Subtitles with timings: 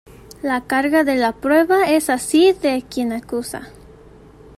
[0.41, 3.69] La carga de la prueba es así de quien acusa.